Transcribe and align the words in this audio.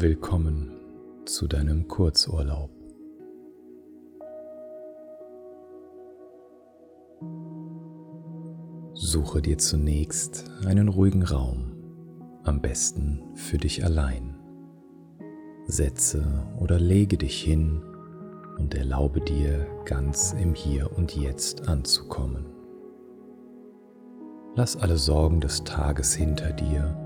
Willkommen 0.00 0.70
zu 1.24 1.48
deinem 1.48 1.88
Kurzurlaub. 1.88 2.70
Suche 8.94 9.42
dir 9.42 9.58
zunächst 9.58 10.52
einen 10.64 10.86
ruhigen 10.86 11.24
Raum, 11.24 11.72
am 12.44 12.60
besten 12.60 13.24
für 13.34 13.58
dich 13.58 13.84
allein. 13.84 14.36
Setze 15.66 16.46
oder 16.60 16.78
lege 16.78 17.18
dich 17.18 17.42
hin 17.42 17.82
und 18.56 18.76
erlaube 18.76 19.20
dir 19.20 19.66
ganz 19.84 20.32
im 20.40 20.54
Hier 20.54 20.96
und 20.96 21.16
Jetzt 21.16 21.66
anzukommen. 21.66 22.46
Lass 24.54 24.76
alle 24.76 24.96
Sorgen 24.96 25.40
des 25.40 25.64
Tages 25.64 26.14
hinter 26.14 26.52
dir 26.52 26.96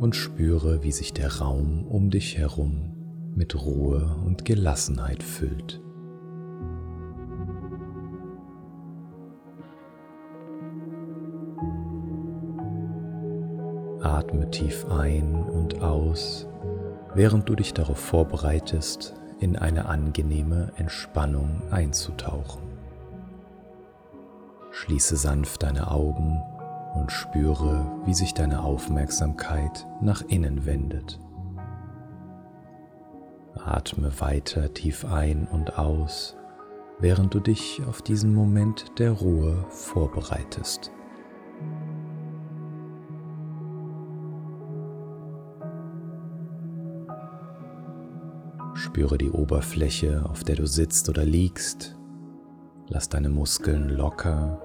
und 0.00 0.14
spüre, 0.14 0.82
wie 0.82 0.92
sich 0.92 1.12
der 1.12 1.38
Raum 1.38 1.86
um 1.86 2.10
dich 2.10 2.38
herum 2.38 2.94
mit 3.34 3.54
Ruhe 3.54 4.16
und 4.24 4.44
Gelassenheit 4.44 5.22
füllt. 5.22 5.80
Atme 14.00 14.50
tief 14.50 14.86
ein 14.90 15.34
und 15.34 15.80
aus, 15.82 16.46
während 17.14 17.48
du 17.48 17.54
dich 17.54 17.74
darauf 17.74 17.98
vorbereitest, 17.98 19.14
in 19.40 19.56
eine 19.56 19.86
angenehme 19.86 20.72
Entspannung 20.76 21.62
einzutauchen. 21.70 22.62
Schließe 24.70 25.16
sanft 25.16 25.62
deine 25.62 25.90
Augen 25.90 26.40
und 26.94 27.12
spüre, 27.12 27.90
wie 28.04 28.14
sich 28.14 28.34
deine 28.34 28.62
Aufmerksamkeit 28.62 29.86
nach 30.00 30.22
innen 30.22 30.66
wendet. 30.66 31.20
Atme 33.54 34.20
weiter 34.20 34.72
tief 34.72 35.04
ein 35.04 35.46
und 35.46 35.78
aus, 35.78 36.36
während 37.00 37.34
du 37.34 37.40
dich 37.40 37.82
auf 37.86 38.02
diesen 38.02 38.34
Moment 38.34 38.98
der 38.98 39.12
Ruhe 39.12 39.66
vorbereitest. 39.68 40.90
Spüre 48.74 49.18
die 49.18 49.30
Oberfläche, 49.30 50.24
auf 50.28 50.44
der 50.44 50.56
du 50.56 50.66
sitzt 50.66 51.08
oder 51.08 51.24
liegst. 51.24 51.96
Lass 52.88 53.08
deine 53.08 53.28
Muskeln 53.28 53.90
locker 53.90 54.62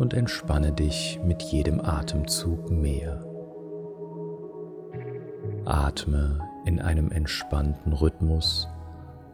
und 0.00 0.14
entspanne 0.14 0.72
dich 0.72 1.20
mit 1.22 1.42
jedem 1.42 1.78
Atemzug 1.78 2.70
mehr. 2.70 3.22
Atme 5.66 6.40
in 6.64 6.80
einem 6.80 7.12
entspannten 7.12 7.92
Rhythmus 7.92 8.66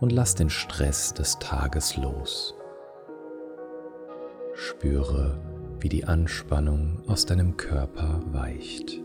und 0.01 0.11
lass 0.11 0.35
den 0.35 0.51
Stress 0.51 1.15
des 1.15 1.39
Tages 1.39 1.97
los. 1.97 2.57
Spüre, 4.55 5.39
wie 5.79 5.89
die 5.89 6.05
Anspannung 6.05 7.01
aus 7.07 7.27
deinem 7.27 7.57
Körper 7.57 8.21
weicht. 8.33 9.01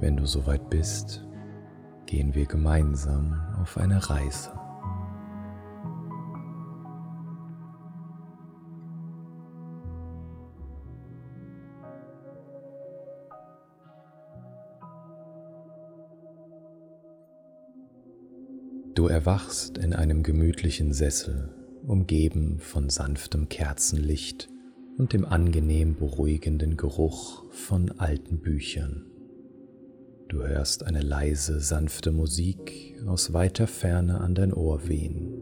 Wenn 0.00 0.18
du 0.18 0.26
soweit 0.26 0.68
bist, 0.68 1.24
gehen 2.10 2.34
wir 2.34 2.46
gemeinsam 2.46 3.40
auf 3.62 3.78
eine 3.78 4.10
Reise. 4.10 4.50
Du 18.96 19.06
erwachst 19.06 19.78
in 19.78 19.92
einem 19.92 20.24
gemütlichen 20.24 20.92
Sessel, 20.92 21.54
umgeben 21.86 22.58
von 22.58 22.90
sanftem 22.90 23.48
Kerzenlicht 23.48 24.48
und 24.98 25.12
dem 25.12 25.24
angenehm 25.24 25.94
beruhigenden 25.94 26.76
Geruch 26.76 27.44
von 27.52 28.00
alten 28.00 28.40
Büchern. 28.40 29.06
Du 30.30 30.46
hörst 30.46 30.86
eine 30.86 31.00
leise, 31.00 31.58
sanfte 31.58 32.12
Musik 32.12 32.96
aus 33.04 33.32
weiter 33.32 33.66
Ferne 33.66 34.20
an 34.20 34.36
dein 34.36 34.54
Ohr 34.54 34.86
wehen. 34.86 35.32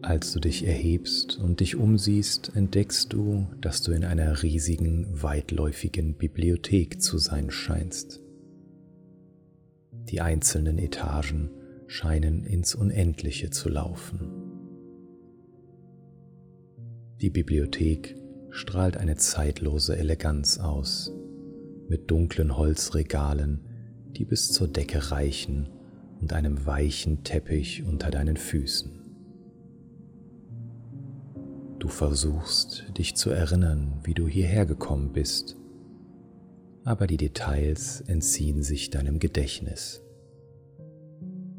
Als 0.00 0.32
du 0.32 0.38
dich 0.38 0.64
erhebst 0.64 1.40
und 1.40 1.58
dich 1.58 1.74
umsiehst, 1.74 2.52
entdeckst 2.54 3.12
du, 3.12 3.48
dass 3.60 3.82
du 3.82 3.90
in 3.90 4.04
einer 4.04 4.44
riesigen, 4.44 5.08
weitläufigen 5.10 6.14
Bibliothek 6.14 7.02
zu 7.02 7.18
sein 7.18 7.50
scheinst. 7.50 8.20
Die 10.08 10.20
einzelnen 10.20 10.78
Etagen 10.78 11.50
scheinen 11.88 12.44
ins 12.44 12.76
Unendliche 12.76 13.50
zu 13.50 13.68
laufen. 13.68 14.20
Die 17.20 17.30
Bibliothek 17.30 18.14
strahlt 18.50 18.96
eine 18.96 19.16
zeitlose 19.16 19.96
Eleganz 19.96 20.58
aus, 20.58 21.12
mit 21.88 22.10
dunklen 22.10 22.56
Holzregalen, 22.56 23.60
die 24.16 24.24
bis 24.24 24.52
zur 24.52 24.68
Decke 24.68 25.10
reichen 25.10 25.68
und 26.20 26.32
einem 26.32 26.66
weichen 26.66 27.24
Teppich 27.24 27.84
unter 27.84 28.10
deinen 28.10 28.36
Füßen. 28.36 28.90
Du 31.78 31.88
versuchst 31.88 32.84
dich 32.96 33.14
zu 33.14 33.30
erinnern, 33.30 34.00
wie 34.04 34.14
du 34.14 34.26
hierher 34.26 34.64
gekommen 34.64 35.12
bist, 35.12 35.56
aber 36.84 37.06
die 37.06 37.18
Details 37.18 38.00
entziehen 38.02 38.62
sich 38.62 38.90
deinem 38.90 39.18
Gedächtnis. 39.18 40.02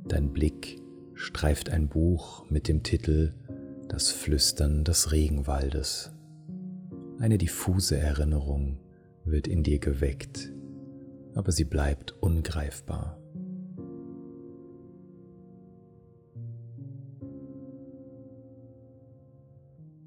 Dein 0.08 0.34
Blick 0.34 0.82
streift 1.14 1.70
ein 1.70 1.90
Buch 1.90 2.50
mit 2.50 2.68
dem 2.68 2.84
Titel 2.84 3.34
Das 3.88 4.12
Flüstern 4.12 4.84
des 4.84 5.12
Regenwaldes, 5.12 6.12
eine 7.20 7.38
diffuse 7.38 7.98
Erinnerung 7.98 8.80
wird 9.26 9.48
in 9.48 9.64
dir 9.64 9.80
geweckt, 9.80 10.52
aber 11.34 11.52
sie 11.52 11.66
bleibt 11.66 12.14
ungreifbar. 12.22 13.20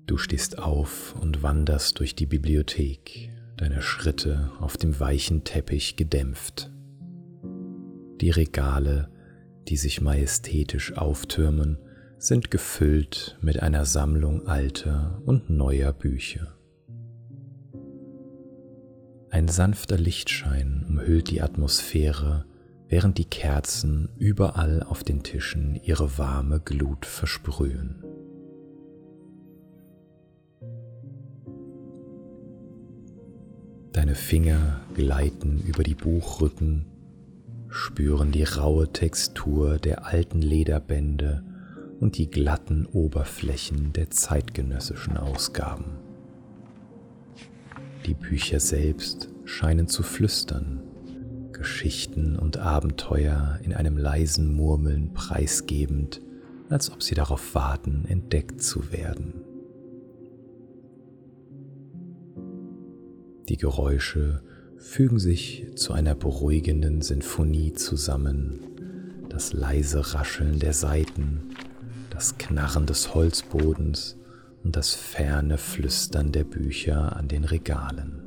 Du 0.06 0.16
stehst 0.16 0.58
auf 0.58 1.14
und 1.20 1.42
wanderst 1.42 1.98
durch 1.98 2.14
die 2.14 2.24
Bibliothek, 2.24 3.30
deine 3.58 3.82
Schritte 3.82 4.50
auf 4.58 4.78
dem 4.78 4.98
weichen 4.98 5.44
Teppich 5.44 5.96
gedämpft. 5.96 6.72
Die 8.20 8.30
Regale, 8.30 9.10
die 9.68 9.76
sich 9.76 10.00
majestätisch 10.00 10.96
auftürmen, 10.96 11.78
sind 12.16 12.50
gefüllt 12.50 13.38
mit 13.40 13.62
einer 13.62 13.84
Sammlung 13.84 14.46
alter 14.46 15.20
und 15.24 15.50
neuer 15.50 15.92
Bücher. 15.92 16.57
Ein 19.30 19.48
sanfter 19.48 19.98
Lichtschein 19.98 20.86
umhüllt 20.88 21.30
die 21.30 21.42
Atmosphäre, 21.42 22.46
während 22.88 23.18
die 23.18 23.26
Kerzen 23.26 24.08
überall 24.16 24.82
auf 24.82 25.04
den 25.04 25.22
Tischen 25.22 25.78
ihre 25.82 26.16
warme 26.16 26.60
Glut 26.60 27.04
versprühen. 27.04 28.02
Deine 33.92 34.14
Finger 34.14 34.80
gleiten 34.94 35.60
über 35.66 35.82
die 35.82 35.94
Buchrücken, 35.94 36.86
spüren 37.68 38.32
die 38.32 38.44
raue 38.44 38.90
Textur 38.92 39.78
der 39.78 40.06
alten 40.06 40.40
Lederbände 40.40 41.44
und 42.00 42.16
die 42.16 42.30
glatten 42.30 42.86
Oberflächen 42.86 43.92
der 43.92 44.10
zeitgenössischen 44.10 45.18
Ausgaben. 45.18 46.07
Die 48.08 48.14
Bücher 48.14 48.58
selbst 48.58 49.28
scheinen 49.44 49.86
zu 49.86 50.02
flüstern, 50.02 50.80
Geschichten 51.52 52.38
und 52.38 52.56
Abenteuer 52.56 53.60
in 53.62 53.74
einem 53.74 53.98
leisen 53.98 54.50
Murmeln 54.50 55.12
preisgebend, 55.12 56.22
als 56.70 56.90
ob 56.90 57.02
sie 57.02 57.14
darauf 57.14 57.54
warten, 57.54 58.06
entdeckt 58.08 58.62
zu 58.62 58.92
werden. 58.92 59.34
Die 63.50 63.58
Geräusche 63.58 64.40
fügen 64.78 65.18
sich 65.18 65.66
zu 65.76 65.92
einer 65.92 66.14
beruhigenden 66.14 67.02
Sinfonie 67.02 67.74
zusammen, 67.74 68.60
das 69.28 69.52
leise 69.52 70.14
Rascheln 70.14 70.58
der 70.60 70.72
Saiten, 70.72 71.50
das 72.08 72.38
Knarren 72.38 72.86
des 72.86 73.14
Holzbodens 73.14 74.16
und 74.64 74.76
das 74.76 74.94
ferne 74.94 75.58
Flüstern 75.58 76.32
der 76.32 76.44
Bücher 76.44 77.16
an 77.16 77.28
den 77.28 77.44
Regalen. 77.44 78.22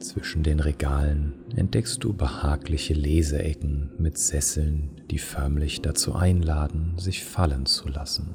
Zwischen 0.00 0.42
den 0.42 0.60
Regalen 0.60 1.34
entdeckst 1.54 2.02
du 2.02 2.12
behagliche 2.12 2.94
Leseecken 2.94 3.90
mit 3.98 4.18
Sesseln, 4.18 5.02
die 5.10 5.18
förmlich 5.18 5.82
dazu 5.82 6.14
einladen, 6.14 6.94
sich 6.96 7.22
fallen 7.22 7.66
zu 7.66 7.88
lassen. 7.88 8.34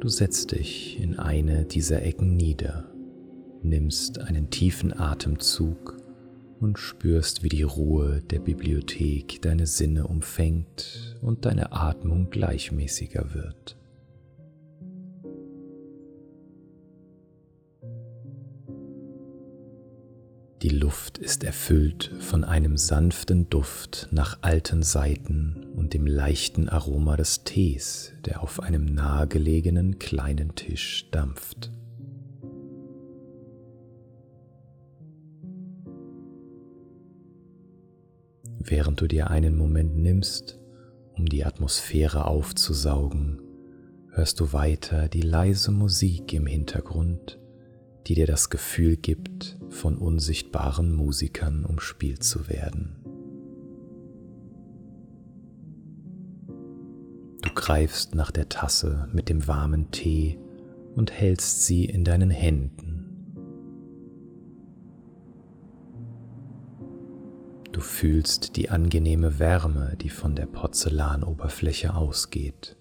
Du 0.00 0.08
setzt 0.08 0.52
dich 0.52 1.00
in 1.00 1.18
eine 1.18 1.64
dieser 1.64 2.02
Ecken 2.02 2.36
nieder, 2.36 2.92
nimmst 3.62 4.20
einen 4.20 4.50
tiefen 4.50 4.98
Atemzug 4.98 5.96
und 6.60 6.78
spürst, 6.78 7.42
wie 7.42 7.48
die 7.48 7.62
Ruhe 7.62 8.22
der 8.30 8.40
Bibliothek 8.40 9.40
deine 9.42 9.66
Sinne 9.66 10.06
umfängt 10.06 11.16
und 11.20 11.44
deine 11.44 11.72
Atmung 11.72 12.30
gleichmäßiger 12.30 13.34
wird. 13.34 13.76
Die 20.62 20.70
Luft 20.70 21.18
ist 21.18 21.44
erfüllt 21.44 22.10
von 22.18 22.42
einem 22.42 22.76
sanften 22.76 23.48
Duft 23.50 24.08
nach 24.10 24.38
alten 24.40 24.82
Seiten 24.82 25.66
und 25.76 25.92
dem 25.92 26.06
leichten 26.06 26.68
Aroma 26.68 27.16
des 27.16 27.44
Tees, 27.44 28.14
der 28.24 28.42
auf 28.42 28.60
einem 28.60 28.86
nahegelegenen 28.86 29.98
kleinen 29.98 30.54
Tisch 30.54 31.08
dampft. 31.10 31.70
Während 38.68 39.00
du 39.00 39.06
dir 39.06 39.30
einen 39.30 39.56
Moment 39.56 39.96
nimmst, 39.96 40.58
um 41.16 41.26
die 41.26 41.44
Atmosphäre 41.44 42.26
aufzusaugen, 42.26 43.40
hörst 44.10 44.40
du 44.40 44.52
weiter 44.52 45.08
die 45.08 45.22
leise 45.22 45.70
Musik 45.70 46.32
im 46.32 46.48
Hintergrund, 46.48 47.38
die 48.08 48.14
dir 48.14 48.26
das 48.26 48.50
Gefühl 48.50 48.96
gibt, 48.96 49.56
von 49.68 49.96
unsichtbaren 49.96 50.92
Musikern 50.92 51.64
umspielt 51.64 52.24
zu 52.24 52.48
werden. 52.48 52.96
Du 57.42 57.50
greifst 57.54 58.16
nach 58.16 58.32
der 58.32 58.48
Tasse 58.48 59.08
mit 59.12 59.28
dem 59.28 59.46
warmen 59.46 59.92
Tee 59.92 60.40
und 60.96 61.12
hältst 61.12 61.66
sie 61.66 61.84
in 61.84 62.02
deinen 62.02 62.30
Händen. 62.30 62.95
Du 67.76 67.82
fühlst 67.82 68.56
die 68.56 68.70
angenehme 68.70 69.38
Wärme, 69.38 69.98
die 70.00 70.08
von 70.08 70.34
der 70.34 70.46
Porzellanoberfläche 70.46 71.94
ausgeht. 71.94 72.74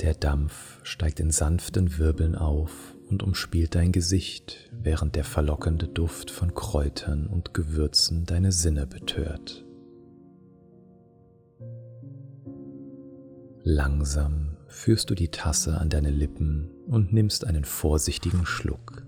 Der 0.00 0.14
Dampf 0.14 0.78
steigt 0.84 1.18
in 1.18 1.32
sanften 1.32 1.98
Wirbeln 1.98 2.36
auf 2.36 2.94
und 3.10 3.24
umspielt 3.24 3.74
dein 3.74 3.90
Gesicht, 3.90 4.70
während 4.70 5.16
der 5.16 5.24
verlockende 5.24 5.88
Duft 5.88 6.30
von 6.30 6.54
Kräutern 6.54 7.26
und 7.26 7.52
Gewürzen 7.52 8.26
deine 8.26 8.52
Sinne 8.52 8.86
betört. 8.86 9.66
Langsam 13.64 14.56
führst 14.68 15.10
du 15.10 15.16
die 15.16 15.32
Tasse 15.32 15.78
an 15.78 15.90
deine 15.90 16.10
Lippen 16.10 16.70
und 16.86 17.12
nimmst 17.12 17.44
einen 17.44 17.64
vorsichtigen 17.64 18.46
Schluck. 18.46 19.07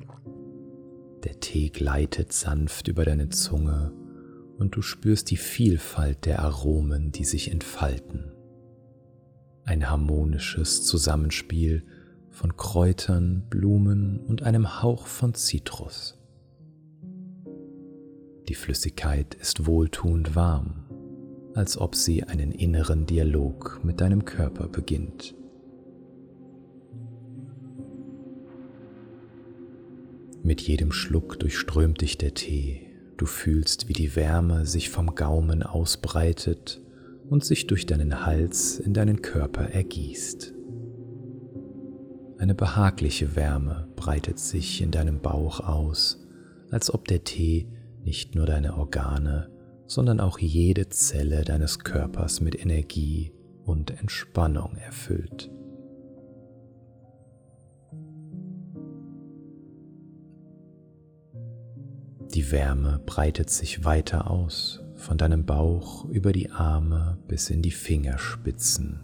Der 1.24 1.38
Tee 1.40 1.68
gleitet 1.68 2.32
sanft 2.32 2.88
über 2.88 3.04
deine 3.04 3.28
Zunge 3.28 3.92
und 4.58 4.76
du 4.76 4.82
spürst 4.82 5.30
die 5.30 5.36
Vielfalt 5.36 6.24
der 6.24 6.40
Aromen, 6.40 7.12
die 7.12 7.24
sich 7.24 7.50
entfalten. 7.50 8.32
Ein 9.64 9.90
harmonisches 9.90 10.84
Zusammenspiel 10.84 11.84
von 12.30 12.56
Kräutern, 12.56 13.46
Blumen 13.50 14.18
und 14.20 14.42
einem 14.42 14.82
Hauch 14.82 15.06
von 15.06 15.34
Zitrus. 15.34 16.16
Die 18.48 18.54
Flüssigkeit 18.54 19.34
ist 19.34 19.66
wohltuend 19.66 20.34
warm, 20.34 20.86
als 21.54 21.76
ob 21.76 21.94
sie 21.94 22.24
einen 22.24 22.52
inneren 22.52 23.06
Dialog 23.06 23.80
mit 23.84 24.00
deinem 24.00 24.24
Körper 24.24 24.68
beginnt. 24.68 25.34
Mit 30.42 30.62
jedem 30.62 30.90
Schluck 30.90 31.38
durchströmt 31.38 32.00
dich 32.00 32.16
der 32.16 32.34
Tee. 32.34 32.86
Du 33.18 33.26
fühlst, 33.26 33.88
wie 33.88 33.92
die 33.92 34.16
Wärme 34.16 34.64
sich 34.64 34.88
vom 34.88 35.14
Gaumen 35.14 35.62
ausbreitet 35.62 36.80
und 37.28 37.44
sich 37.44 37.66
durch 37.66 37.84
deinen 37.84 38.24
Hals 38.24 38.78
in 38.78 38.94
deinen 38.94 39.20
Körper 39.20 39.64
ergießt. 39.64 40.54
Eine 42.38 42.54
behagliche 42.54 43.36
Wärme 43.36 43.88
breitet 43.96 44.38
sich 44.38 44.80
in 44.80 44.90
deinem 44.90 45.20
Bauch 45.20 45.60
aus, 45.60 46.26
als 46.70 46.92
ob 46.92 47.06
der 47.06 47.22
Tee 47.22 47.68
nicht 48.02 48.34
nur 48.34 48.46
deine 48.46 48.78
Organe, 48.78 49.50
sondern 49.86 50.20
auch 50.20 50.38
jede 50.38 50.88
Zelle 50.88 51.44
deines 51.44 51.80
Körpers 51.80 52.40
mit 52.40 52.58
Energie 52.58 53.34
und 53.64 53.90
Entspannung 53.90 54.76
erfüllt. 54.76 55.50
Die 62.34 62.52
Wärme 62.52 63.00
breitet 63.06 63.50
sich 63.50 63.84
weiter 63.84 64.30
aus, 64.30 64.80
von 64.94 65.18
deinem 65.18 65.44
Bauch 65.44 66.04
über 66.04 66.32
die 66.32 66.50
Arme 66.50 67.18
bis 67.26 67.50
in 67.50 67.60
die 67.60 67.72
Fingerspitzen. 67.72 69.00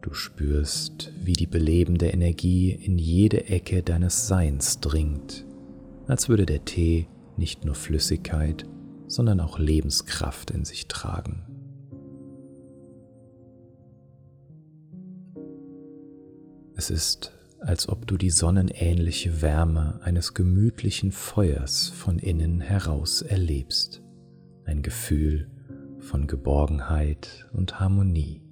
Du 0.00 0.14
spürst, 0.14 1.12
wie 1.22 1.34
die 1.34 1.46
belebende 1.46 2.08
Energie 2.08 2.70
in 2.70 2.96
jede 2.96 3.48
Ecke 3.48 3.82
deines 3.82 4.28
Seins 4.28 4.80
dringt, 4.80 5.44
als 6.06 6.30
würde 6.30 6.46
der 6.46 6.64
Tee 6.64 7.06
nicht 7.36 7.66
nur 7.66 7.74
Flüssigkeit, 7.74 8.64
sondern 9.06 9.40
auch 9.40 9.58
Lebenskraft 9.58 10.50
in 10.52 10.64
sich 10.64 10.88
tragen. 10.88 11.44
Es 16.76 16.88
ist, 16.88 17.35
als 17.60 17.88
ob 17.88 18.06
du 18.06 18.16
die 18.16 18.30
sonnenähnliche 18.30 19.42
Wärme 19.42 20.00
eines 20.02 20.34
gemütlichen 20.34 21.12
Feuers 21.12 21.88
von 21.88 22.18
innen 22.18 22.60
heraus 22.60 23.22
erlebst, 23.22 24.02
ein 24.64 24.82
Gefühl 24.82 25.48
von 25.98 26.26
Geborgenheit 26.26 27.48
und 27.52 27.80
Harmonie. 27.80 28.42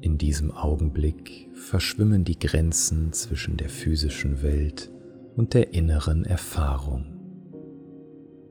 In 0.00 0.16
diesem 0.16 0.50
Augenblick 0.50 1.48
verschwimmen 1.54 2.24
die 2.24 2.38
Grenzen 2.38 3.12
zwischen 3.12 3.56
der 3.56 3.68
physischen 3.68 4.42
Welt 4.42 4.90
und 5.36 5.54
der 5.54 5.74
inneren 5.74 6.24
Erfahrung. 6.24 7.06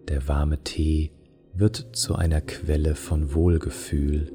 Der 0.08 0.28
warme 0.28 0.64
Tee 0.64 1.12
wird 1.60 1.96
zu 1.96 2.16
einer 2.16 2.42
Quelle 2.42 2.96
von 2.96 3.34
Wohlgefühl, 3.34 4.32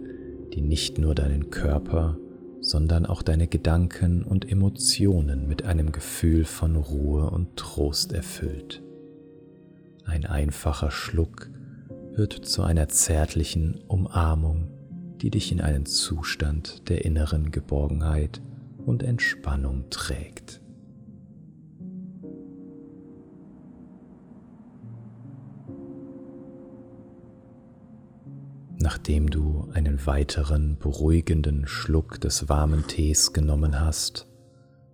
die 0.52 0.60
nicht 0.60 0.98
nur 0.98 1.14
deinen 1.14 1.50
Körper, 1.50 2.18
sondern 2.60 3.06
auch 3.06 3.22
deine 3.22 3.48
Gedanken 3.48 4.22
und 4.22 4.50
Emotionen 4.50 5.48
mit 5.48 5.64
einem 5.64 5.92
Gefühl 5.92 6.44
von 6.44 6.76
Ruhe 6.76 7.30
und 7.30 7.56
Trost 7.56 8.12
erfüllt. 8.12 8.82
Ein 10.04 10.26
einfacher 10.26 10.90
Schluck 10.90 11.50
wird 12.14 12.32
zu 12.32 12.62
einer 12.62 12.88
zärtlichen 12.88 13.80
Umarmung 13.86 14.68
die 15.22 15.30
dich 15.30 15.52
in 15.52 15.60
einen 15.60 15.86
Zustand 15.86 16.88
der 16.88 17.04
inneren 17.04 17.52
Geborgenheit 17.52 18.42
und 18.84 19.04
Entspannung 19.04 19.88
trägt. 19.88 20.60
Nachdem 28.92 29.30
du 29.30 29.70
einen 29.72 30.04
weiteren 30.04 30.76
beruhigenden 30.76 31.66
Schluck 31.66 32.20
des 32.20 32.50
warmen 32.50 32.86
Tees 32.86 33.32
genommen 33.32 33.80
hast, 33.80 34.28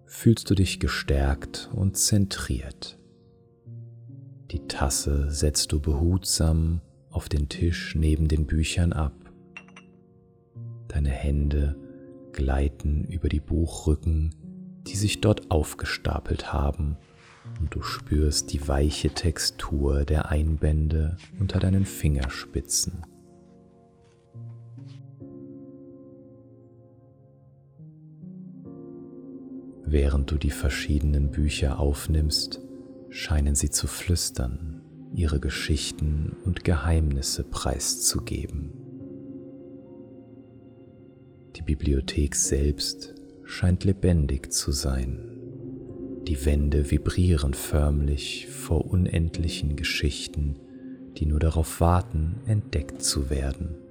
fühlst 0.06 0.48
du 0.48 0.54
dich 0.54 0.78
gestärkt 0.78 1.68
und 1.72 1.96
zentriert. 1.96 2.96
Die 4.52 4.68
Tasse 4.68 5.32
setzt 5.32 5.72
du 5.72 5.80
behutsam 5.80 6.80
auf 7.10 7.28
den 7.28 7.48
Tisch 7.48 7.96
neben 7.96 8.28
den 8.28 8.46
Büchern 8.46 8.92
ab 8.92 9.14
Deine 10.86 11.10
Hände 11.10 11.74
gleiten 12.30 13.02
über 13.02 13.28
die 13.28 13.40
Buchrücken, 13.40 14.32
die 14.86 14.96
sich 14.96 15.20
dort 15.20 15.50
aufgestapelt 15.50 16.52
haben, 16.52 16.96
und 17.58 17.74
du 17.74 17.82
spürst 17.82 18.52
die 18.52 18.68
weiche 18.68 19.10
Textur 19.10 20.04
der 20.04 20.30
Einbände 20.30 21.16
unter 21.40 21.58
deinen 21.58 21.84
Fingerspitzen. 21.84 23.02
Während 29.90 30.30
du 30.30 30.36
die 30.36 30.50
verschiedenen 30.50 31.30
Bücher 31.30 31.78
aufnimmst, 31.78 32.60
scheinen 33.08 33.54
sie 33.54 33.70
zu 33.70 33.86
flüstern, 33.86 34.82
ihre 35.14 35.40
Geschichten 35.40 36.36
und 36.44 36.62
Geheimnisse 36.62 37.42
preiszugeben. 37.42 38.74
Die 41.56 41.62
Bibliothek 41.62 42.34
selbst 42.34 43.14
scheint 43.44 43.84
lebendig 43.84 44.52
zu 44.52 44.72
sein. 44.72 45.24
Die 46.26 46.44
Wände 46.44 46.90
vibrieren 46.90 47.54
förmlich 47.54 48.46
vor 48.48 48.84
unendlichen 48.84 49.74
Geschichten, 49.74 50.56
die 51.16 51.24
nur 51.24 51.40
darauf 51.40 51.80
warten, 51.80 52.42
entdeckt 52.44 53.00
zu 53.00 53.30
werden. 53.30 53.87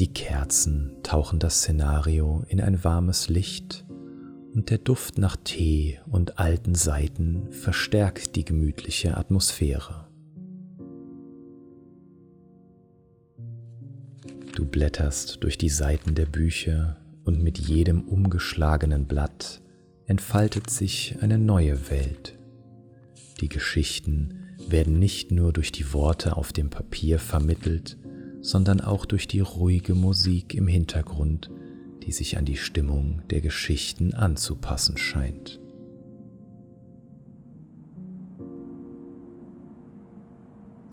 Die 0.00 0.12
Kerzen 0.12 0.90
tauchen 1.04 1.38
das 1.38 1.58
Szenario 1.58 2.44
in 2.48 2.60
ein 2.60 2.82
warmes 2.82 3.28
Licht 3.28 3.84
und 4.52 4.70
der 4.70 4.78
Duft 4.78 5.18
nach 5.18 5.36
Tee 5.36 6.00
und 6.10 6.40
alten 6.40 6.74
Seiten 6.74 7.52
verstärkt 7.52 8.34
die 8.34 8.44
gemütliche 8.44 9.16
Atmosphäre. 9.16 10.08
Du 14.56 14.66
blätterst 14.66 15.44
durch 15.44 15.58
die 15.58 15.68
Seiten 15.68 16.16
der 16.16 16.26
Bücher 16.26 16.96
und 17.24 17.40
mit 17.40 17.58
jedem 17.58 18.02
umgeschlagenen 18.02 19.06
Blatt 19.06 19.62
entfaltet 20.06 20.70
sich 20.70 21.16
eine 21.20 21.38
neue 21.38 21.88
Welt. 21.88 22.36
Die 23.40 23.48
Geschichten 23.48 24.56
werden 24.68 24.98
nicht 24.98 25.30
nur 25.30 25.52
durch 25.52 25.70
die 25.70 25.92
Worte 25.92 26.36
auf 26.36 26.52
dem 26.52 26.70
Papier 26.70 27.20
vermittelt, 27.20 27.96
sondern 28.44 28.82
auch 28.82 29.06
durch 29.06 29.26
die 29.26 29.40
ruhige 29.40 29.94
Musik 29.94 30.54
im 30.54 30.66
Hintergrund, 30.66 31.50
die 32.02 32.12
sich 32.12 32.36
an 32.36 32.44
die 32.44 32.58
Stimmung 32.58 33.22
der 33.30 33.40
Geschichten 33.40 34.12
anzupassen 34.12 34.98
scheint. 34.98 35.60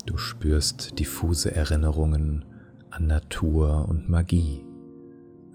Du 0.06 0.18
spürst 0.18 0.98
diffuse 0.98 1.54
Erinnerungen 1.54 2.46
an 2.90 3.08
Natur 3.08 3.86
und 3.90 4.08
Magie, 4.08 4.64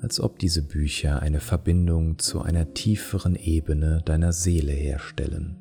als 0.03 0.21
ob 0.21 0.39
diese 0.39 0.63
Bücher 0.63 1.23
eine 1.23 1.41
Verbindung 1.41 2.19
zu 2.19 2.43
einer 2.43 2.75
tieferen 2.75 3.37
Ebene 3.37 4.03
deiner 4.05 4.33
Seele 4.33 4.73
herstellen. 4.73 5.57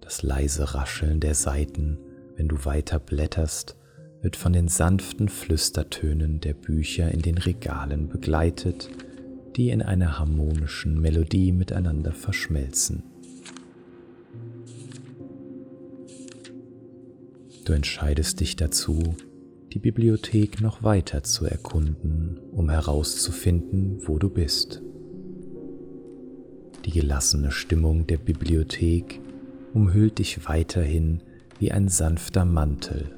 Das 0.00 0.24
leise 0.24 0.74
Rascheln 0.74 1.20
der 1.20 1.34
Seiten, 1.34 1.98
wenn 2.34 2.48
du 2.48 2.64
weiter 2.64 2.98
blätterst, 2.98 3.77
wird 4.22 4.36
von 4.36 4.52
den 4.52 4.68
sanften 4.68 5.28
Flüstertönen 5.28 6.40
der 6.40 6.54
Bücher 6.54 7.10
in 7.10 7.22
den 7.22 7.38
Regalen 7.38 8.08
begleitet, 8.08 8.90
die 9.56 9.70
in 9.70 9.82
einer 9.82 10.18
harmonischen 10.18 11.00
Melodie 11.00 11.52
miteinander 11.52 12.12
verschmelzen. 12.12 13.02
Du 17.64 17.72
entscheidest 17.72 18.40
dich 18.40 18.56
dazu, 18.56 19.14
die 19.72 19.78
Bibliothek 19.78 20.60
noch 20.60 20.82
weiter 20.82 21.22
zu 21.22 21.44
erkunden, 21.44 22.38
um 22.52 22.70
herauszufinden, 22.70 24.00
wo 24.06 24.18
du 24.18 24.30
bist. 24.30 24.80
Die 26.86 26.90
gelassene 26.90 27.50
Stimmung 27.50 28.06
der 28.06 28.16
Bibliothek 28.16 29.20
umhüllt 29.74 30.18
dich 30.18 30.48
weiterhin 30.48 31.22
wie 31.58 31.70
ein 31.70 31.88
sanfter 31.88 32.46
Mantel 32.46 33.17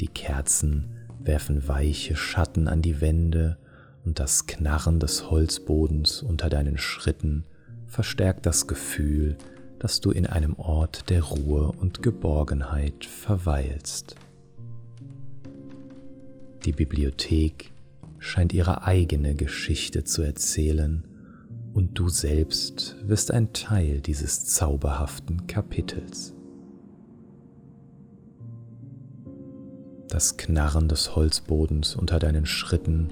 die 0.00 0.08
Kerzen 0.08 0.96
werfen 1.18 1.68
weiche 1.68 2.16
Schatten 2.16 2.68
an 2.68 2.80
die 2.80 3.00
Wände 3.00 3.58
und 4.04 4.18
das 4.18 4.46
Knarren 4.46 4.98
des 4.98 5.30
Holzbodens 5.30 6.22
unter 6.22 6.48
deinen 6.48 6.78
Schritten 6.78 7.44
verstärkt 7.86 8.46
das 8.46 8.66
Gefühl, 8.66 9.36
dass 9.78 10.00
du 10.00 10.10
in 10.10 10.26
einem 10.26 10.54
Ort 10.54 11.10
der 11.10 11.22
Ruhe 11.22 11.72
und 11.72 12.02
Geborgenheit 12.02 13.04
verweilst. 13.04 14.16
Die 16.64 16.72
Bibliothek 16.72 17.72
scheint 18.18 18.52
ihre 18.52 18.84
eigene 18.84 19.34
Geschichte 19.34 20.04
zu 20.04 20.22
erzählen 20.22 21.04
und 21.72 21.98
du 21.98 22.08
selbst 22.08 22.96
wirst 23.02 23.30
ein 23.30 23.52
Teil 23.52 24.00
dieses 24.00 24.44
zauberhaften 24.46 25.46
Kapitels. 25.46 26.34
Das 30.10 30.36
Knarren 30.36 30.88
des 30.88 31.16
Holzbodens 31.16 31.96
unter 31.96 32.18
deinen 32.18 32.44
Schritten 32.44 33.08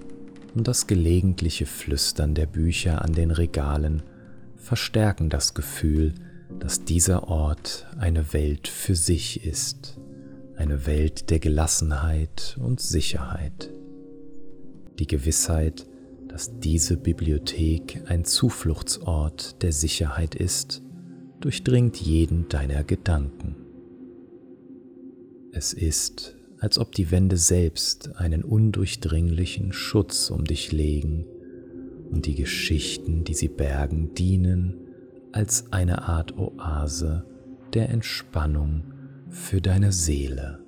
und 0.54 0.66
das 0.66 0.86
gelegentliche 0.86 1.66
Flüstern 1.66 2.34
der 2.34 2.46
Bücher 2.46 3.02
an 3.02 3.12
den 3.12 3.30
Regalen 3.30 4.02
verstärken 4.56 5.30
das 5.30 5.54
Gefühl, 5.54 6.14
dass 6.58 6.84
dieser 6.84 7.28
Ort 7.28 7.86
eine 7.98 8.32
Welt 8.32 8.68
für 8.68 8.96
sich 8.96 9.44
ist, 9.44 9.98
eine 10.56 10.86
Welt 10.86 11.30
der 11.30 11.38
Gelassenheit 11.38 12.58
und 12.60 12.80
Sicherheit. 12.80 13.70
Die 14.98 15.06
Gewissheit, 15.06 15.86
dass 16.26 16.58
diese 16.58 16.96
Bibliothek 16.96 18.02
ein 18.06 18.24
Zufluchtsort 18.24 19.62
der 19.62 19.72
Sicherheit 19.72 20.34
ist, 20.34 20.82
durchdringt 21.40 21.98
jeden 21.98 22.48
deiner 22.48 22.82
Gedanken. 22.82 23.54
Es 25.52 25.72
ist 25.72 26.37
als 26.60 26.78
ob 26.78 26.92
die 26.92 27.10
Wände 27.10 27.36
selbst 27.36 28.16
einen 28.16 28.42
undurchdringlichen 28.42 29.72
Schutz 29.72 30.30
um 30.30 30.44
dich 30.44 30.72
legen 30.72 31.24
und 32.10 32.26
die 32.26 32.34
Geschichten, 32.34 33.24
die 33.24 33.34
sie 33.34 33.48
bergen, 33.48 34.14
dienen 34.14 34.74
als 35.32 35.72
eine 35.72 36.08
Art 36.08 36.36
Oase 36.36 37.24
der 37.74 37.90
Entspannung 37.90 38.92
für 39.28 39.60
deine 39.60 39.92
Seele. 39.92 40.64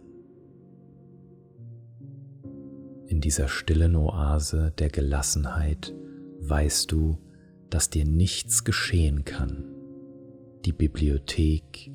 In 3.07 3.21
dieser 3.21 3.49
stillen 3.49 3.97
Oase 3.97 4.73
der 4.79 4.89
Gelassenheit 4.89 5.95
weißt 6.41 6.93
du, 6.93 7.19
dass 7.69 7.91
dir 7.91 8.05
nichts 8.05 8.65
geschehen 8.65 9.25
kann. 9.25 9.65
Die 10.65 10.73
Bibliothek 10.73 11.91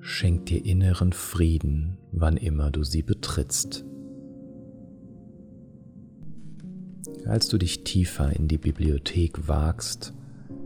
schenkt 0.00 0.48
dir 0.48 0.64
inneren 0.64 1.12
Frieden, 1.12 1.97
wann 2.12 2.36
immer 2.36 2.70
du 2.70 2.84
sie 2.84 3.02
betrittst. 3.02 3.84
Als 7.26 7.48
du 7.48 7.58
dich 7.58 7.84
tiefer 7.84 8.34
in 8.34 8.48
die 8.48 8.58
Bibliothek 8.58 9.48
wagst, 9.48 10.14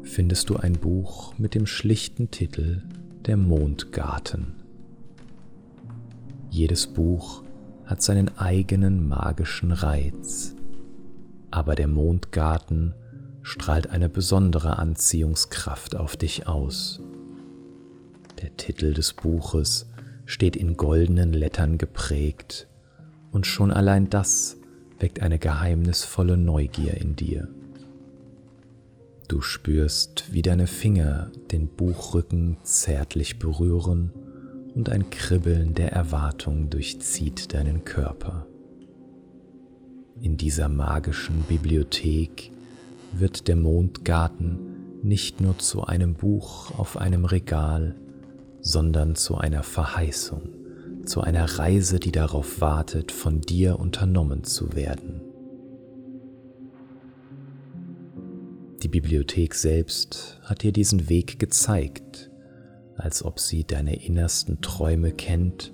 findest 0.02 0.50
du 0.50 0.56
ein 0.56 0.74
Buch 0.74 1.36
mit 1.38 1.54
dem 1.54 1.66
schlichten 1.66 2.30
Titel 2.30 2.82
Der 3.26 3.36
Mondgarten. 3.36 4.54
Jedes 6.50 6.86
Buch 6.86 7.42
hat 7.84 8.02
seinen 8.02 8.36
eigenen 8.38 9.08
magischen 9.08 9.72
Reiz, 9.72 10.54
aber 11.50 11.74
der 11.74 11.88
Mondgarten 11.88 12.94
strahlt 13.42 13.90
eine 13.90 14.08
besondere 14.08 14.78
Anziehungskraft 14.78 15.96
auf 15.96 16.16
dich 16.16 16.46
aus. 16.46 17.00
Der 18.40 18.56
Titel 18.56 18.94
des 18.94 19.12
Buches 19.12 19.91
steht 20.24 20.56
in 20.56 20.76
goldenen 20.76 21.32
Lettern 21.32 21.78
geprägt, 21.78 22.68
und 23.30 23.46
schon 23.46 23.70
allein 23.70 24.10
das 24.10 24.58
weckt 24.98 25.20
eine 25.20 25.38
geheimnisvolle 25.38 26.36
Neugier 26.36 26.94
in 26.98 27.16
dir. 27.16 27.48
Du 29.28 29.40
spürst, 29.40 30.32
wie 30.32 30.42
deine 30.42 30.66
Finger 30.66 31.30
den 31.50 31.68
Buchrücken 31.68 32.58
zärtlich 32.62 33.38
berühren 33.38 34.12
und 34.74 34.90
ein 34.90 35.08
Kribbeln 35.10 35.74
der 35.74 35.92
Erwartung 35.92 36.68
durchzieht 36.68 37.54
deinen 37.54 37.84
Körper. 37.84 38.46
In 40.20 40.36
dieser 40.36 40.68
magischen 40.68 41.42
Bibliothek 41.48 42.52
wird 43.12 43.48
der 43.48 43.56
Mondgarten 43.56 45.00
nicht 45.02 45.40
nur 45.40 45.58
zu 45.58 45.84
einem 45.84 46.14
Buch 46.14 46.78
auf 46.78 46.96
einem 46.96 47.24
Regal, 47.24 47.96
sondern 48.62 49.16
zu 49.16 49.36
einer 49.36 49.64
Verheißung, 49.64 50.48
zu 51.04 51.20
einer 51.20 51.58
Reise, 51.58 51.98
die 51.98 52.12
darauf 52.12 52.60
wartet, 52.60 53.12
von 53.12 53.40
dir 53.40 53.78
unternommen 53.78 54.44
zu 54.44 54.74
werden. 54.74 55.20
Die 58.82 58.88
Bibliothek 58.88 59.54
selbst 59.54 60.40
hat 60.44 60.62
dir 60.62 60.72
diesen 60.72 61.08
Weg 61.08 61.38
gezeigt, 61.38 62.30
als 62.96 63.24
ob 63.24 63.40
sie 63.40 63.64
deine 63.64 64.04
innersten 64.04 64.60
Träume 64.60 65.12
kennt 65.12 65.72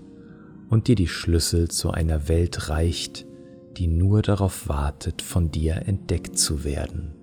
und 0.69 0.89
dir 0.89 0.95
die 0.95 1.09
Schlüssel 1.09 1.69
zu 1.69 1.91
einer 1.91 2.29
Welt 2.29 2.69
reicht, 2.69 3.27
die 3.77 3.87
nur 3.87 4.23
darauf 4.23 4.69
wartet, 4.69 5.23
von 5.23 5.51
dir 5.51 5.87
entdeckt 5.87 6.39
zu 6.39 6.65
werden. 6.65 7.18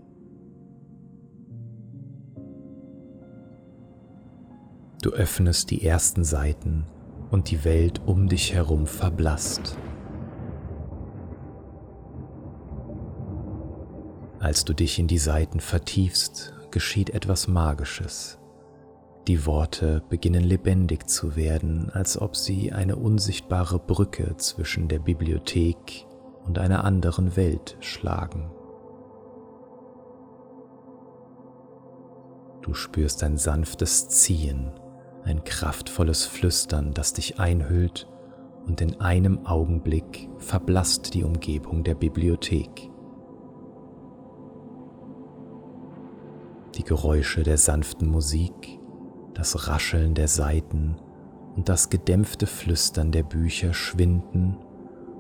Du 5.05 5.11
öffnest 5.11 5.69
die 5.69 5.85
ersten 5.85 6.23
Seiten 6.23 6.87
und 7.29 7.51
die 7.51 7.63
Welt 7.63 8.01
um 8.07 8.27
dich 8.27 8.55
herum 8.55 8.87
verblasst. 8.87 9.77
Als 14.39 14.65
du 14.65 14.73
dich 14.73 14.97
in 14.97 15.05
die 15.05 15.19
Seiten 15.19 15.59
vertiefst, 15.59 16.55
geschieht 16.71 17.11
etwas 17.11 17.47
Magisches. 17.47 18.39
Die 19.27 19.45
Worte 19.45 20.01
beginnen 20.09 20.43
lebendig 20.43 21.07
zu 21.07 21.35
werden, 21.35 21.91
als 21.91 22.19
ob 22.19 22.35
sie 22.35 22.73
eine 22.73 22.95
unsichtbare 22.95 23.77
Brücke 23.77 24.35
zwischen 24.37 24.87
der 24.87 24.97
Bibliothek 24.97 26.07
und 26.47 26.57
einer 26.57 26.83
anderen 26.83 27.35
Welt 27.35 27.77
schlagen. 27.79 28.49
Du 32.63 32.73
spürst 32.73 33.21
ein 33.21 33.37
sanftes 33.37 34.09
Ziehen, 34.09 34.71
ein 35.25 35.43
kraftvolles 35.43 36.25
Flüstern, 36.25 36.93
das 36.93 37.13
dich 37.13 37.39
einhüllt 37.39 38.07
und 38.67 38.81
in 38.81 38.99
einem 39.01 39.45
Augenblick 39.45 40.29
verblasst 40.37 41.13
die 41.13 41.23
Umgebung 41.23 41.83
der 41.83 41.95
Bibliothek. 41.95 42.89
Die 46.75 46.83
Geräusche 46.83 47.43
der 47.43 47.57
sanften 47.57 48.07
Musik, 48.07 48.79
das 49.33 49.67
Rascheln 49.67 50.13
der 50.13 50.27
Seiten 50.27 50.97
und 51.55 51.69
das 51.69 51.89
gedämpfte 51.89 52.47
Flüstern 52.47 53.11
der 53.11 53.23
Bücher 53.23 53.73
schwinden 53.73 54.57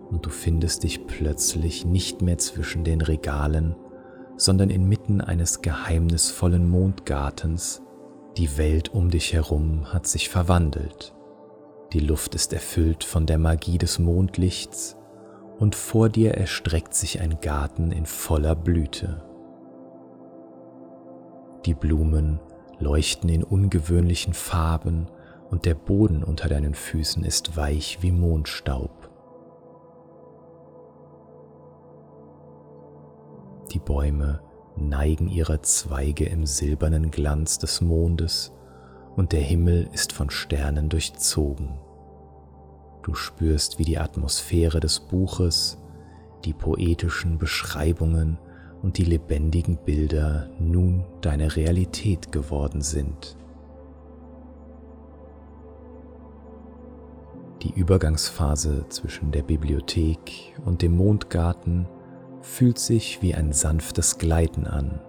und 0.09 0.25
du 0.25 0.29
findest 0.29 0.83
dich 0.83 1.07
plötzlich 1.07 1.85
nicht 1.85 2.21
mehr 2.21 2.37
zwischen 2.37 2.83
den 2.83 3.01
Regalen, 3.01 3.75
sondern 4.37 4.69
inmitten 4.69 5.21
eines 5.21 5.61
geheimnisvollen 5.61 6.69
Mondgartens. 6.69 7.81
Die 8.37 8.57
Welt 8.57 8.93
um 8.93 9.09
dich 9.09 9.31
herum 9.31 9.93
hat 9.93 10.07
sich 10.07 10.27
verwandelt. 10.27 11.13
Die 11.93 12.01
Luft 12.01 12.35
ist 12.35 12.51
erfüllt 12.51 13.05
von 13.05 13.25
der 13.25 13.37
Magie 13.37 13.77
des 13.77 13.97
Mondlichts 13.97 14.97
und 15.57 15.73
vor 15.73 16.09
dir 16.09 16.33
erstreckt 16.33 16.93
sich 16.93 17.21
ein 17.21 17.39
Garten 17.39 17.91
in 17.91 18.05
voller 18.05 18.55
Blüte. 18.55 19.23
Die 21.65 21.73
Blumen 21.73 22.41
leuchten 22.77 23.29
in 23.29 23.41
ungewöhnlichen 23.41 24.33
Farben 24.33 25.07
und 25.49 25.63
der 25.63 25.75
Boden 25.75 26.21
unter 26.21 26.49
deinen 26.49 26.73
Füßen 26.73 27.23
ist 27.23 27.55
weich 27.55 27.99
wie 28.01 28.11
Mondstaub. 28.11 29.09
Die 33.71 33.79
Bäume 33.79 34.41
neigen 34.77 35.27
ihre 35.27 35.61
Zweige 35.61 36.25
im 36.25 36.45
silbernen 36.45 37.11
Glanz 37.11 37.59
des 37.59 37.81
Mondes 37.81 38.51
und 39.15 39.31
der 39.31 39.41
Himmel 39.41 39.89
ist 39.93 40.11
von 40.11 40.29
Sternen 40.29 40.89
durchzogen. 40.89 41.79
Du 43.03 43.13
spürst, 43.13 43.79
wie 43.79 43.85
die 43.85 43.97
Atmosphäre 43.97 44.79
des 44.79 44.99
Buches, 44.99 45.77
die 46.43 46.53
poetischen 46.53 47.37
Beschreibungen 47.37 48.37
und 48.81 48.97
die 48.97 49.05
lebendigen 49.05 49.77
Bilder 49.77 50.49
nun 50.59 51.05
deine 51.21 51.55
Realität 51.55 52.31
geworden 52.31 52.81
sind. 52.81 53.37
Die 57.63 57.71
Übergangsphase 57.73 58.85
zwischen 58.89 59.31
der 59.31 59.41
Bibliothek 59.41 60.53
und 60.65 60.83
dem 60.83 60.95
Mondgarten 60.97 61.87
fühlt 62.45 62.77
sich 62.79 63.21
wie 63.21 63.33
ein 63.33 63.51
sanftes 63.51 64.17
Gleiten 64.17 64.67
an, 64.67 65.01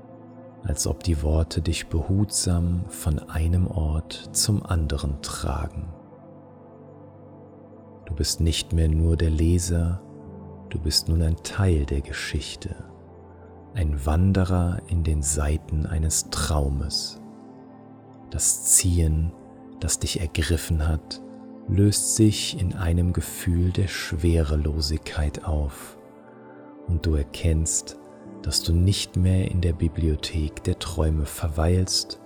als 0.64 0.86
ob 0.86 1.02
die 1.04 1.22
Worte 1.22 1.60
dich 1.60 1.86
behutsam 1.86 2.84
von 2.88 3.18
einem 3.18 3.66
Ort 3.68 4.30
zum 4.32 4.64
anderen 4.64 5.20
tragen. 5.22 5.86
Du 8.06 8.14
bist 8.14 8.40
nicht 8.40 8.72
mehr 8.72 8.88
nur 8.88 9.16
der 9.16 9.30
Leser, 9.30 10.00
du 10.70 10.78
bist 10.78 11.08
nun 11.08 11.22
ein 11.22 11.36
Teil 11.42 11.84
der 11.84 12.00
Geschichte, 12.00 12.74
ein 13.74 14.06
Wanderer 14.06 14.78
in 14.88 15.04
den 15.04 15.22
Seiten 15.22 15.84
eines 15.86 16.30
Traumes. 16.30 17.20
Das 18.30 18.64
Ziehen, 18.64 19.30
das 19.78 19.98
dich 19.98 20.20
ergriffen 20.20 20.88
hat, 20.88 21.20
löst 21.68 22.16
sich 22.16 22.58
in 22.58 22.74
einem 22.74 23.12
Gefühl 23.12 23.72
der 23.72 23.88
Schwerelosigkeit 23.88 25.44
auf 25.44 25.95
und 26.88 27.04
du 27.06 27.14
erkennst, 27.14 27.98
dass 28.42 28.62
du 28.62 28.72
nicht 28.72 29.16
mehr 29.16 29.50
in 29.50 29.60
der 29.60 29.72
Bibliothek 29.72 30.62
der 30.64 30.78
Träume 30.78 31.26
verweilst, 31.26 32.20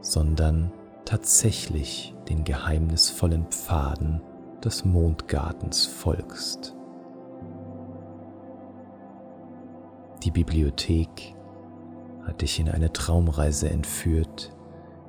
sondern 0.00 0.72
tatsächlich 1.04 2.14
den 2.28 2.44
geheimnisvollen 2.44 3.46
Pfaden 3.46 4.22
des 4.64 4.84
Mondgartens 4.84 5.86
folgst. 5.86 6.74
Die 10.22 10.30
Bibliothek 10.30 11.34
hat 12.24 12.42
dich 12.42 12.60
in 12.60 12.68
eine 12.68 12.92
Traumreise 12.92 13.68
entführt, 13.68 14.56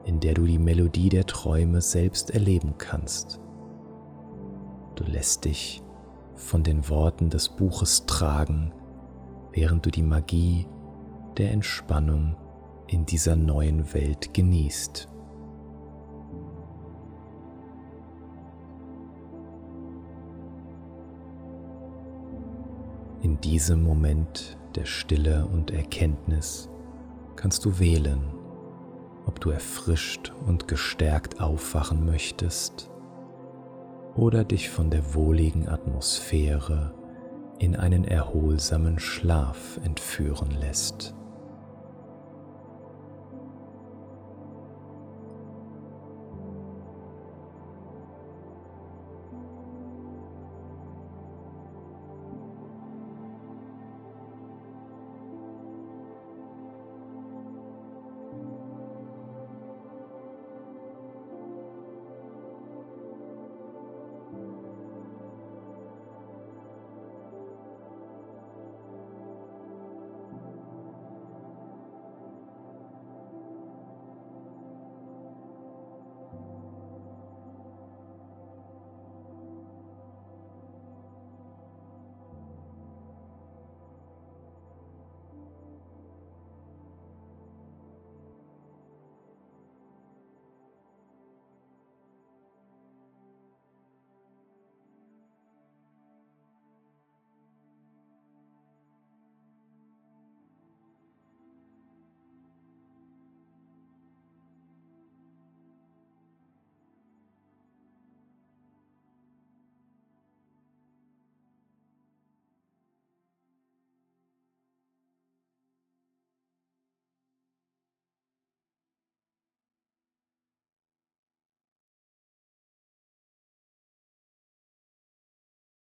in 0.05 0.19
der 0.19 0.33
du 0.33 0.45
die 0.45 0.59
Melodie 0.59 1.09
der 1.09 1.25
Träume 1.25 1.81
selbst 1.81 2.31
erleben 2.31 2.75
kannst. 2.77 3.39
Du 4.95 5.03
lässt 5.03 5.45
dich 5.45 5.83
von 6.35 6.63
den 6.63 6.89
Worten 6.89 7.29
des 7.29 7.49
Buches 7.49 8.05
tragen, 8.05 8.73
während 9.53 9.85
du 9.85 9.91
die 9.91 10.03
Magie 10.03 10.67
der 11.37 11.51
Entspannung 11.51 12.35
in 12.87 13.05
dieser 13.05 13.35
neuen 13.35 13.93
Welt 13.93 14.33
genießt. 14.33 15.07
In 23.21 23.39
diesem 23.39 23.83
Moment 23.83 24.57
der 24.75 24.85
Stille 24.85 25.45
und 25.45 25.71
Erkenntnis 25.71 26.69
kannst 27.35 27.63
du 27.63 27.79
wählen, 27.79 28.21
ob 29.25 29.39
du 29.39 29.51
erfrischt 29.51 30.33
und 30.45 30.67
gestärkt 30.67 31.39
aufwachen 31.39 32.05
möchtest 32.05 32.91
oder 34.15 34.43
dich 34.43 34.69
von 34.69 34.89
der 34.89 35.15
wohligen 35.15 35.69
Atmosphäre 35.69 36.93
in 37.63 37.77
einen 37.77 38.03
erholsamen 38.03 38.99
Schlaf 38.99 39.79
entführen 39.85 40.51
lässt. 40.59 41.13